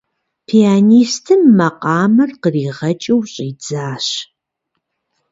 Пианистым 0.47 1.41
макъамэр 1.57 2.29
къригъэкӀыу 2.41 3.21
щӀидзащ. 3.31 4.07